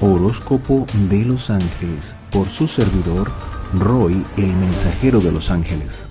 [0.00, 3.30] Horóscopo de los Ángeles por su servidor
[3.74, 6.08] Roy, el mensajero de los ángeles.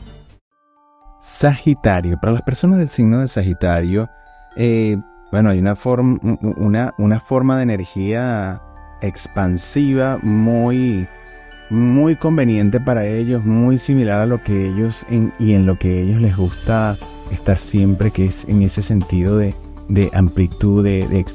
[1.21, 2.18] Sagitario.
[2.20, 4.10] Para las personas del signo de Sagitario,
[4.55, 4.97] eh,
[5.31, 8.62] bueno, hay una, forma una, una forma de energía
[9.01, 11.08] expansiva muy,
[11.69, 16.22] muy conveniente para ellos, muy similar a lo que ellos y en lo que ellos
[16.22, 16.95] les gusta
[17.31, 19.54] estar siempre, que es en ese sentido de,
[20.13, 21.26] amplitud, de,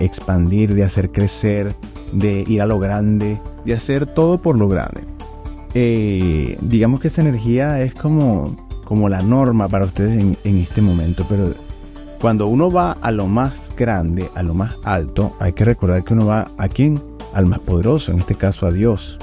[0.00, 1.72] expandir, de hacer crecer,
[2.18, 5.02] de ir a lo grande, de hacer todo por lo grande.
[5.74, 10.80] Eh, digamos que esa energía es como, como la norma para ustedes en, en este
[10.80, 11.52] momento, pero
[12.20, 16.14] cuando uno va a lo más grande, a lo más alto, hay que recordar que
[16.14, 17.00] uno va a quién?
[17.34, 19.18] Al más poderoso, en este caso a Dios.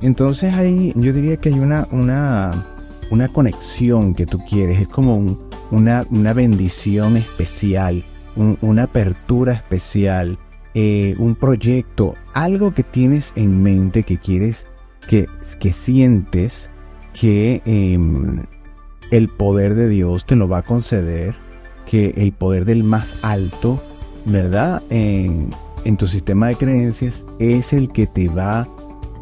[0.00, 2.66] Entonces ahí yo diría que hay una, una,
[3.10, 5.36] una conexión que tú quieres, es como
[5.70, 8.02] una, una, bendición especial,
[8.36, 10.38] una apertura especial,
[10.74, 14.66] eh, un proyecto, algo que tienes en mente que quieres,
[15.08, 15.26] que,
[15.58, 16.70] que sientes
[17.18, 18.44] que em,
[19.10, 21.34] el poder de Dios te lo va a conceder
[21.86, 23.82] que el poder del más alto,
[24.24, 24.82] ¿verdad?
[24.90, 25.50] En,
[25.96, 28.68] tu sistema de creencias es el que te va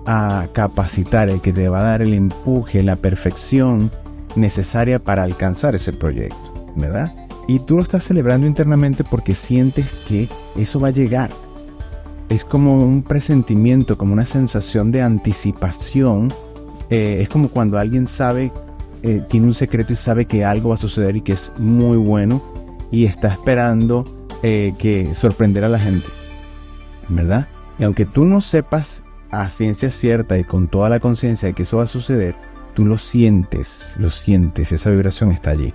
[0.04, 3.92] a capacitar, el que te va a dar el empuje, la perfección
[4.34, 7.12] necesaria para alcanzar ese proyecto, ¿verdad?
[7.46, 11.30] Y tú lo estás celebrando internamente porque sientes que eso va a llegar.
[12.28, 16.32] Es como un presentimiento, como una sensación de anticipación.
[16.90, 18.52] Eh, es como cuando alguien sabe,
[19.02, 21.96] eh, tiene un secreto y sabe que algo va a suceder y que es muy
[21.96, 22.42] bueno
[22.90, 24.04] y está esperando
[24.42, 26.06] eh, que sorprender a la gente,
[27.08, 27.48] ¿verdad?
[27.78, 31.62] Y aunque tú no sepas a ciencia cierta y con toda la conciencia de que
[31.62, 32.34] eso va a suceder,
[32.74, 35.72] tú lo sientes, lo sientes, esa vibración está allí.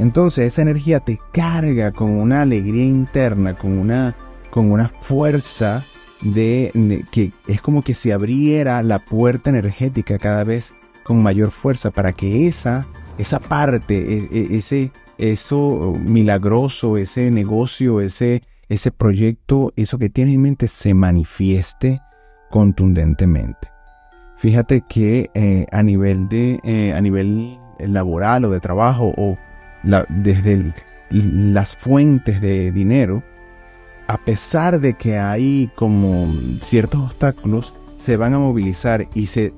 [0.00, 4.16] Entonces esa energía te carga con una alegría interna, con una,
[4.48, 5.84] con una fuerza
[6.22, 11.90] de, que es como que se abriera la puerta energética cada vez con mayor fuerza
[11.90, 12.86] para que esa,
[13.18, 20.34] esa parte, e, e, ese, eso milagroso, ese negocio, ese, ese proyecto, eso que tienes
[20.34, 22.00] en mente se manifieste
[22.48, 23.68] contundentemente.
[24.38, 29.36] Fíjate que eh, a nivel de eh, a nivel laboral o de trabajo o
[29.82, 30.72] desde
[31.10, 33.22] las fuentes de dinero,
[34.06, 36.32] a pesar de que hay como
[36.62, 39.52] ciertos obstáculos, se van a movilizar y se,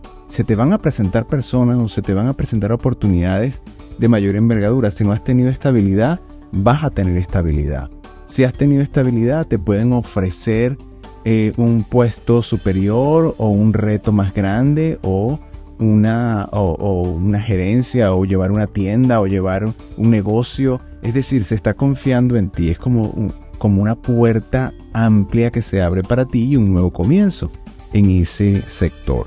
[0.47, 3.61] te van a presentar personas o se te van a presentar oportunidades
[3.99, 4.91] de mayor envergadura.
[4.91, 7.91] Si no has tenido estabilidad, vas a tener estabilidad.
[8.27, 10.77] Si has tenido estabilidad, te pueden ofrecer
[11.25, 15.39] eh, un puesto superior o un reto más grande o
[15.83, 19.67] una, o, una gerencia o llevar una tienda o llevar
[19.97, 20.81] un negocio.
[21.03, 22.71] Es decir, se está confiando en ti.
[22.71, 27.51] Es como, como una puerta amplia que se abre para ti y un nuevo comienzo
[27.93, 29.27] en ese sector.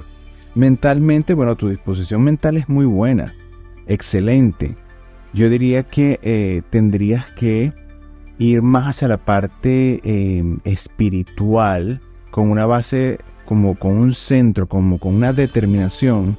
[0.56, 3.34] Mentalmente, bueno, tu disposición mental es muy buena
[3.88, 4.76] excelente.
[5.34, 7.74] Yo diría que eh, tendrías que
[8.38, 12.02] ir más hacia la parte em, espiritual,
[12.32, 16.38] con una base, como con un centro, como con una determinación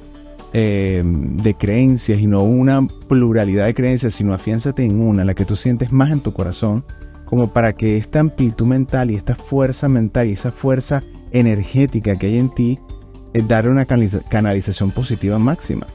[0.53, 5.45] em, de creencias y no una pluralidad de creencias, sino afiánzate en una, la que
[5.45, 6.83] tú sientes más en tu corazón,
[7.25, 12.27] como para que esta amplitud mental y esta fuerza mental y esa fuerza energética que
[12.27, 12.79] hay en ti,
[13.33, 15.87] eh, dar una canalización positiva máxima.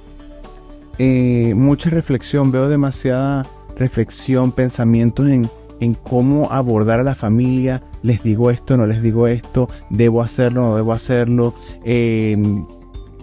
[0.98, 3.46] Eh, mucha reflexión, veo demasiada
[3.76, 5.48] reflexión, pensamientos en,
[5.80, 7.82] en cómo abordar a la familia.
[8.02, 11.54] Les digo esto, no les digo esto, debo hacerlo, no debo hacerlo.
[11.84, 12.66] Em,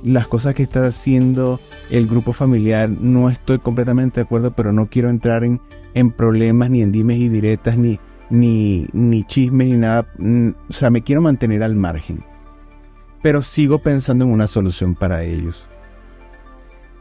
[0.03, 1.59] las cosas que está haciendo
[1.89, 5.59] el grupo familiar no estoy completamente de acuerdo, pero no quiero entrar en,
[5.93, 10.07] en problemas, ni en dimes y diretas, ni, ni, ni chismes, ni nada.
[10.17, 12.23] Mm, o sea, me quiero mantener al margen.
[13.21, 15.67] Pero sigo pensando en una solución para ellos.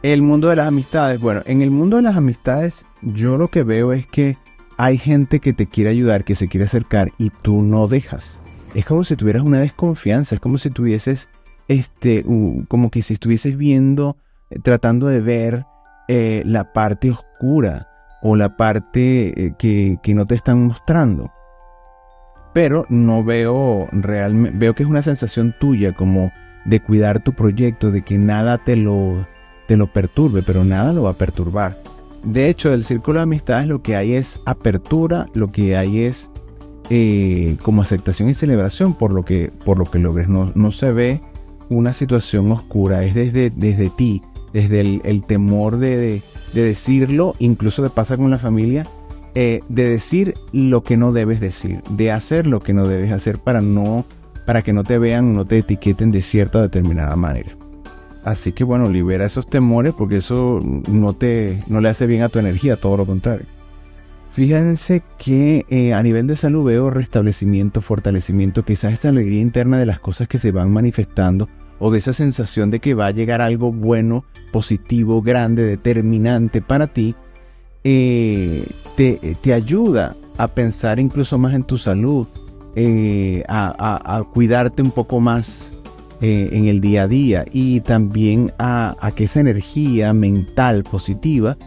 [0.01, 1.19] El mundo de las amistades.
[1.19, 4.37] Bueno, en el mundo de las amistades yo lo que veo es que
[4.79, 8.39] hay gente que te quiere ayudar, que se quiere acercar y tú no dejas.
[8.73, 11.29] Es como si tuvieras una desconfianza, es como si tuvieses,
[11.67, 12.23] este,
[12.69, 14.15] como que si estuvieses viendo,
[14.49, 15.65] eh, tratando de ver
[16.07, 17.89] eh, la parte oscura
[18.21, 21.29] o la parte eh, que, que no te están mostrando.
[22.53, 26.31] Pero no veo realmente, veo que es una sensación tuya como
[26.63, 29.27] de cuidar tu proyecto, de que nada te lo
[29.67, 31.75] te lo perturbe, pero nada lo va a perturbar.
[32.23, 36.29] De hecho, del círculo de amistades lo que hay es apertura, lo que hay es
[36.89, 40.27] eh, como aceptación y celebración por lo que, por lo que logres.
[40.27, 41.21] No, no se ve
[41.69, 44.21] una situación oscura, es desde, desde ti,
[44.53, 46.21] desde el, temor de,
[46.53, 48.87] decirlo, incluso te pasa con la familia,
[49.35, 53.37] eh, de decir lo que no debes decir, de hacer lo que no debes hacer
[53.37, 54.05] para no
[54.47, 57.58] para que no te vean, no te etiqueten de cierta o determinada manera.
[58.29, 62.29] Así que bueno, libera esos temores porque eso no te no le hace bien a
[62.29, 63.47] tu energía, todo lo contrario.
[64.33, 69.87] Fíjense que eh, a nivel de salud veo restablecimiento, fortalecimiento, quizás esa alegría interna de
[69.87, 71.49] las cosas que se van manifestando
[71.79, 76.85] o de esa sensación de que va a llegar algo bueno, positivo, grande, determinante para
[76.85, 77.15] ti,
[77.83, 78.63] eh,
[78.95, 82.27] te, ayuda a pensar incluso más en tu salud,
[82.75, 85.68] eh, a, cuidarte un poco más
[86.21, 91.57] en el día a día y también a, a que esa energía mental positiva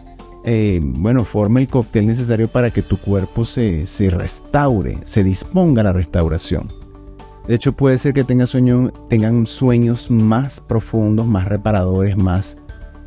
[0.45, 5.85] eh, bueno, forma el cóctel necesario para que tu cuerpo se, restaure, se disponga a
[5.85, 6.67] la restauración.
[7.47, 12.57] De hecho, puede ser que tengan, sueño, tengan sueños más profundos, más reparadores, más,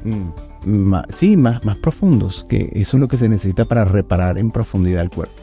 [0.04, 4.50] mm, sí, más, más profundos, que eso es lo que se necesita para reparar en
[4.50, 5.34] profundidad el cuerpo.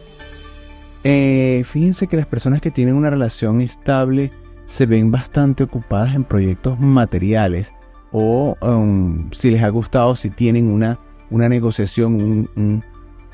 [1.04, 4.32] Eh, fíjense que las personas que tienen una relación estable
[4.74, 7.74] se ven bastante ocupadas en proyectos materiales
[8.12, 11.00] o um, si les ha gustado, si tienen una
[11.34, 12.48] una negociación,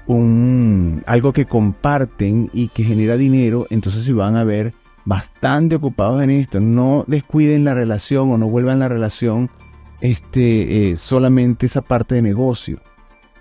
[0.08, 4.74] un, algo que comparten y que genera dinero, entonces se van a ver
[5.06, 6.62] bastante ocupados en esto.
[6.62, 9.50] No descuiden la relación o no vuelvan la relación
[10.02, 12.82] este, eh, solamente esa parte de negocio.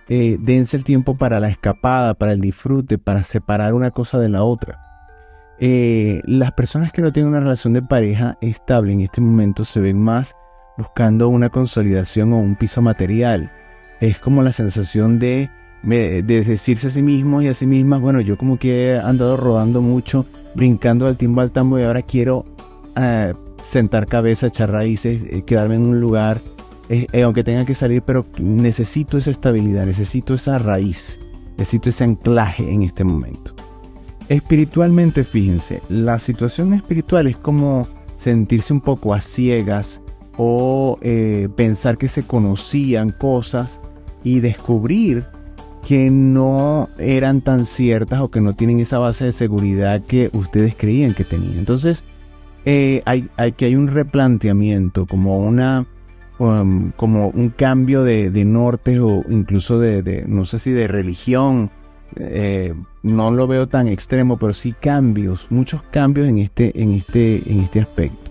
[0.09, 4.29] Eh, dense el tiempo para la escapada, para el disfrute, para separar una cosa de
[4.29, 4.88] la otra.
[5.61, 9.81] Eh, las personas que no tienen una relación de pareja estable en este momento se
[9.81, 10.35] ven más
[10.77, 13.51] buscando una consolidación o un piso material
[14.01, 15.51] es como la sensación de,
[15.83, 19.37] de decirse a sí mismo y a sí mismas, bueno, yo como que he andado
[19.37, 22.47] rodando mucho, brincando al timbo al tambo y ahora quiero
[22.97, 26.39] eh, sentar cabeza, echar raíces, eh, quedarme en un lugar,
[26.89, 31.19] eh, aunque tenga que salir, pero necesito esa estabilidad, necesito esa raíz,
[31.57, 33.55] necesito ese anclaje en este momento.
[34.29, 40.01] Espiritualmente, fíjense, la situación espiritual es como sentirse un poco a ciegas
[40.37, 40.99] o
[41.57, 43.81] pensar que se conocían cosas
[44.23, 45.25] y descubrir
[45.89, 50.75] que no eran tan ciertas o que no tienen esa base de seguridad que ustedes
[50.77, 51.59] creían que tenían.
[51.59, 52.05] Entonces,
[52.67, 55.87] eh, hay, que hay un replanteamiento, como una
[56.39, 61.71] um, como un cambio de, norte o incluso de, no sé si de religión.
[62.17, 62.75] Eh,
[63.09, 67.61] no lo veo tan extremo, pero sí cambios, muchos cambios en este, en este, en
[67.61, 68.31] este aspecto.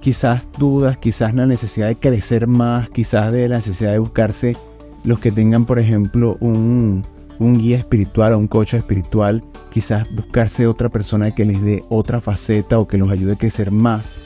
[0.00, 4.56] Quizás dudas, quizás la necesidad de crecer más, quizás de la necesidad de buscarse
[5.04, 7.04] los que tengan, por ejemplo, un,
[7.38, 9.42] guía espiritual o un coach espiritual,
[9.72, 13.70] quizás buscarse otra persona que les dé otra faceta o que los ayude a crecer
[13.70, 14.16] más,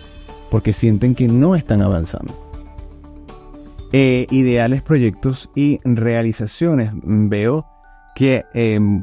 [0.51, 2.35] porque sienten que no están avanzando.
[3.93, 6.91] Eh, ideales, proyectos y realizaciones.
[7.03, 7.67] Veo
[8.15, 9.03] que em,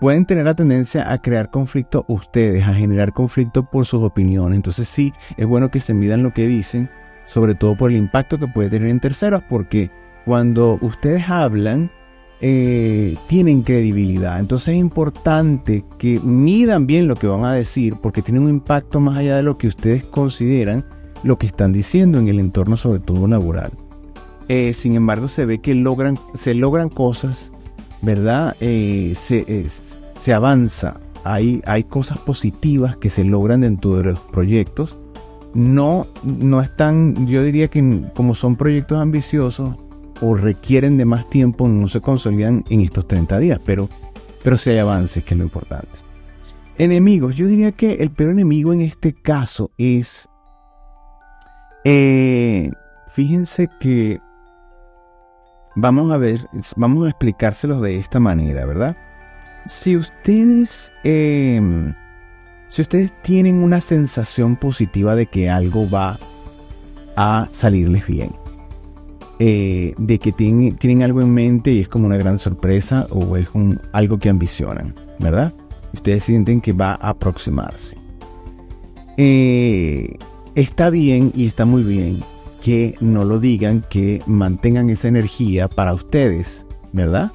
[0.00, 4.56] pueden tener la tendencia a crear conflicto ustedes, a generar conflicto por sus opiniones.
[4.56, 6.88] Entonces sí, es bueno que se midan lo que dicen,
[7.26, 9.90] sobre todo por el impacto que puede tener en terceros, porque
[10.24, 11.90] cuando ustedes hablan,
[12.40, 14.40] eh, tienen credibilidad.
[14.40, 18.98] Entonces es importante que midan bien lo que van a decir porque tienen un impacto
[18.98, 20.84] más allá de lo que ustedes consideran
[21.22, 23.70] lo que están diciendo en el entorno, sobre todo laboral.
[24.48, 27.52] Eh, sin embargo, se ve que logran, se logran cosas,
[28.00, 28.56] ¿verdad?
[28.60, 29.44] Eh, se,
[30.20, 31.00] se, avanza.
[31.24, 34.96] Hay, hay cosas positivas que se logran dentro de los proyectos.
[35.54, 39.76] No, no están, yo diría que como son proyectos ambiciosos,
[40.20, 43.88] o requieren de más tiempo no se consolidan en estos 30 días, pero,
[44.42, 45.88] pero si hay avances, que es lo importante.
[46.78, 50.28] Enemigos, yo diría que el peor enemigo en este caso es,
[51.84, 52.70] eh,
[53.12, 54.18] fíjense que
[55.76, 56.40] vamos a ver,
[56.76, 58.96] vamos a explicárselos de esta manera, ¿verdad?
[59.66, 61.94] Si ustedes, em,
[62.68, 66.18] si ustedes tienen una sensación positiva de que algo va
[67.16, 68.32] a salirles bien,
[69.38, 73.36] eh, de que tienen, tienen, algo en mente y es como una gran sorpresa o
[73.36, 73.48] es
[73.92, 75.52] algo que ambicionan, ¿verdad?
[75.94, 77.96] Ustedes sienten que va a aproximarse.
[79.16, 80.16] Eh,
[80.54, 82.20] está bien y está muy bien
[82.62, 87.32] que no lo digan, que mantengan esa energía para ustedes, ¿verdad?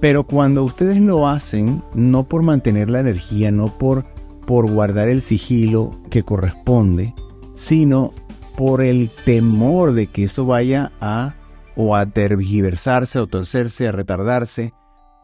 [0.00, 4.04] Pero cuando ustedes lo hacen, no por mantener la energía, no por,
[4.46, 7.14] por guardar el sigilo que corresponde,
[7.54, 8.12] sino
[8.56, 11.34] por el temor de que eso vaya a
[11.76, 14.72] o a tergiversarse, o torcerse, a retardarse,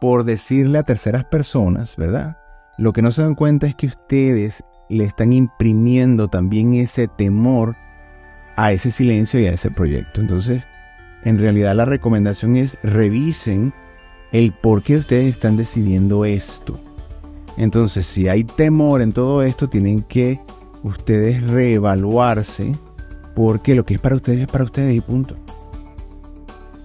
[0.00, 2.36] por decirle a terceras personas, ¿verdad?
[2.78, 7.76] Lo que no se dan cuenta es que ustedes le están imprimiendo también ese temor
[8.56, 10.20] a ese silencio y a ese proyecto.
[10.20, 10.64] Entonces,
[11.24, 13.72] en realidad la recomendación es revisen
[14.32, 16.78] el por qué ustedes están decidiendo esto.
[17.56, 20.40] Entonces, si hay temor en todo esto, tienen que
[20.82, 22.72] ustedes reevaluarse
[23.34, 25.36] porque lo que es para ustedes es para ustedes y punto.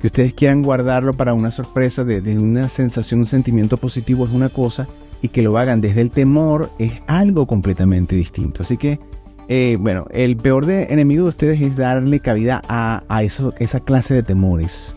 [0.01, 4.49] Que ustedes quieran guardarlo para una sorpresa de, una sensación, un sentimiento positivo es una
[4.49, 4.87] cosa
[5.21, 8.61] y que lo hagan desde el temor es algo completamente distinto.
[8.61, 8.99] Así que,
[9.47, 14.21] eh, bueno, el peor enemigo de ustedes es darle cabida a, eso, esa clase de
[14.21, 14.96] temores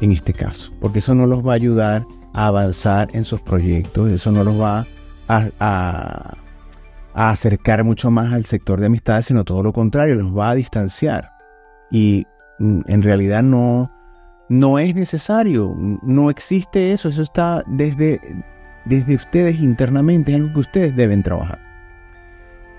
[0.00, 4.12] en este caso, porque eso no los va a ayudar a avanzar en sus proyectos,
[4.12, 4.86] eso no los va
[5.28, 6.34] a
[7.14, 11.32] acercar mucho más al sector de amistades, sino todo lo contrario, los va a distanciar.
[11.90, 12.26] Y
[12.58, 13.90] mm, en realidad no,
[14.48, 18.20] no es necesario, no existe eso, eso está desde,
[18.84, 21.58] desde ustedes internamente, es algo que ustedes deben trabajar.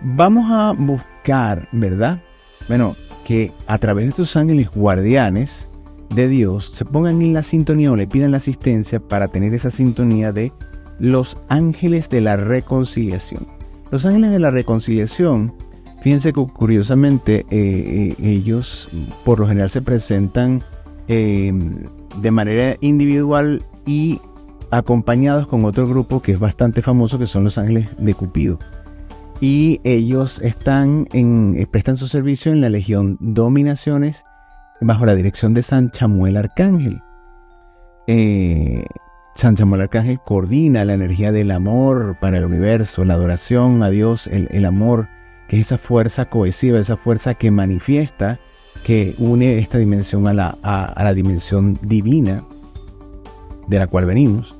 [0.01, 2.19] Vamos a buscar, ¿verdad?
[2.67, 2.95] Bueno,
[3.25, 5.68] que a través de estos ángeles guardianes
[6.09, 9.71] de Dios se pongan en la sintonía o le pidan la asistencia para tener esa
[9.71, 10.51] sintonía de
[10.99, 13.47] los ángeles de la reconciliación.
[13.91, 15.53] Los ángeles de la reconciliación,
[16.01, 18.89] fíjense que curiosamente eh, eh, ellos
[19.23, 20.61] por lo general se presentan
[21.07, 21.51] eh,
[22.21, 24.19] de manera individual y
[24.71, 28.59] acompañados con otro grupo que es bastante famoso que son los ángeles de Cupido.
[29.41, 34.25] Y ellos están en, prestan su servicio en la Legión Dominaciones
[34.81, 37.01] bajo la dirección de San Chamuel Arcángel.
[39.39, 44.27] San Samuel Arcángel coordina la energía del amor para el universo, la adoración a Dios,
[44.27, 45.07] el, amor,
[45.48, 48.38] que es esa fuerza cohesiva, esa fuerza que manifiesta,
[48.83, 52.43] que une esta dimensión a la, a, la dimensión divina
[53.67, 54.53] de la cual venimos.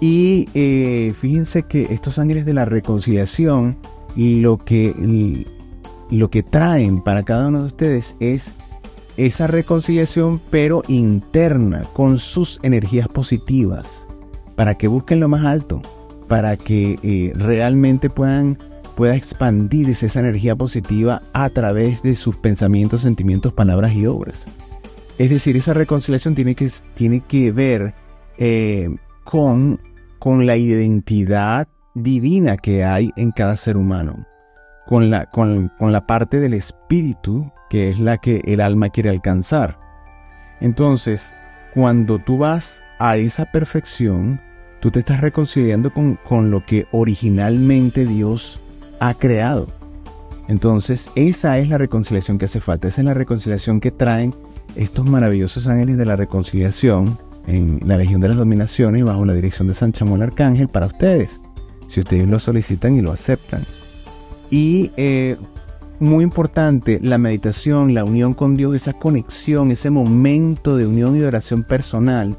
[0.00, 3.78] Y eh, fíjense que estos ángeles de la reconciliación,
[4.14, 5.44] lo que,
[6.08, 8.52] lo que traen para cada uno de ustedes es
[9.18, 14.06] esa reconciliación, pero interna, con sus energías positivas,
[14.54, 15.82] para que busquen lo más alto,
[16.28, 18.56] para que eh, realmente puedan
[18.94, 24.44] pueda expandirse esa energía positiva a través de sus pensamientos, sentimientos, palabras y obras.
[25.18, 27.94] Es decir, esa reconciliación tiene que, tiene que ver
[28.38, 28.88] eh,
[29.22, 29.80] con,
[30.18, 34.26] con la identidad divina que hay en cada ser humano
[34.88, 39.78] con la, con, la parte del espíritu, que es la que el alma quiere alcanzar.
[40.62, 41.34] Entonces,
[41.74, 44.40] cuando tú vas a esa perfección,
[44.80, 48.58] tú te estás reconciliando con, con, lo que originalmente Dios
[48.98, 49.68] ha creado.
[50.48, 54.34] Entonces, esa es la reconciliación que hace falta, esa es la reconciliación que traen
[54.74, 59.68] estos maravillosos ángeles de la reconciliación en la Legión de las Dominaciones bajo la dirección
[59.68, 61.38] de San Chamón Arcángel para ustedes,
[61.88, 63.60] si ustedes lo solicitan y lo aceptan.
[64.50, 65.36] Y eh,
[66.00, 71.20] muy importante, la meditación, la unión con Dios, esa conexión, ese momento de unión y
[71.20, 72.36] de oración personal.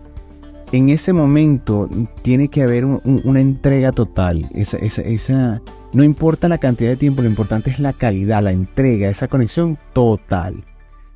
[0.71, 1.89] En ese momento
[2.21, 4.47] tiene que haber una entrega total.
[4.53, 5.61] Esa, esa,
[5.93, 9.77] no importa la cantidad de tiempo, lo importante es la calidad, la entrega, esa conexión
[9.93, 10.63] total.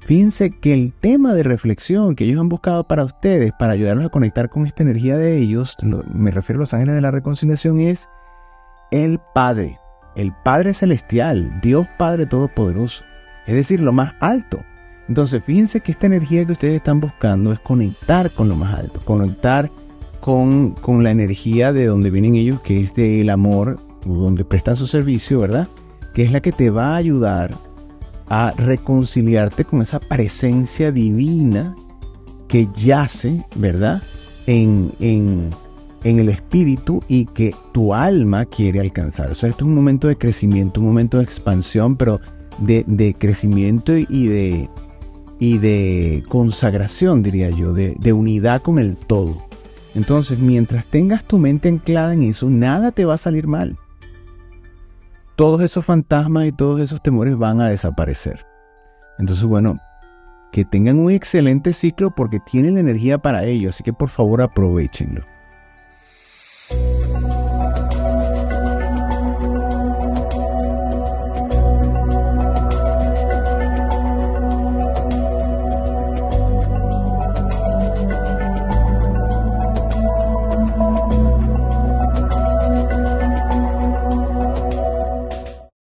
[0.02, 4.10] Fíjense que el tema de reflexión que ellos han buscado para ustedes, para ayudarlos a
[4.10, 5.78] conectar con esta energía de ellos,
[6.14, 8.10] me refiero a los ángeles de la reconciliación, es
[8.92, 9.80] el Padre
[10.15, 13.03] el Padre Celestial, Dios Padre Todopoderoso,
[13.46, 14.63] es decir, lo más alto.
[15.08, 19.01] Entonces, fíjense que esta energía que ustedes están buscando es conectar con lo más alto,
[19.03, 19.70] conectar
[20.22, 24.88] con, con la energía de donde vienen ellos, que es del amor, donde prestan su
[24.88, 25.67] servicio, ¿verdad?
[26.13, 27.53] Que es la que te va a ayudar
[28.29, 31.75] a reconciliarte con esa presencia divina
[32.48, 34.01] que yace, ¿verdad?
[34.48, 35.50] En, en,
[36.04, 39.32] en el espíritu y que tu alma quiere alcanzar.
[39.32, 42.20] O sea, esto es un momento de crecimiento, un momento de expansión, pero
[42.60, 44.70] de, crecimiento y de,
[45.40, 49.36] de consagración, diría yo, de, de unidad con el todo.
[49.96, 53.78] Entonces, mientras tengas tu mente anclada en eso, nada te va a salir mal.
[55.36, 58.46] Todos esos fantasmas y todos esos temores van a desaparecer.
[59.20, 59.80] Entonces, bueno,
[60.52, 64.42] que tengan un excelente ciclo porque tienen la energía para ello, así que por favor
[64.42, 65.24] aprovechenlo.